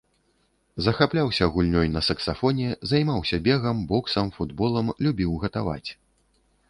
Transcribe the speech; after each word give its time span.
Захапляўся 0.85 1.49
гульнёй 1.57 1.91
на 1.97 2.01
саксафоне, 2.07 2.69
займаўся 2.93 3.41
бегам, 3.49 3.85
боксам, 3.93 4.27
футболам, 4.39 4.93
любіў 5.09 5.31
гатаваць. 5.45 5.89